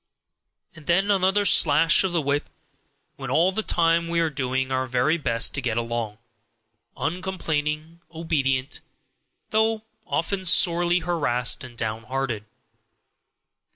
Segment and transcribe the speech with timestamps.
[0.75, 2.49] And then another slash of the whip,
[3.17, 6.17] when all the time we are doing our very best to get along,
[6.97, 8.81] uncomplaining and obedient,
[9.51, 12.45] though often sorely harassed and down hearted.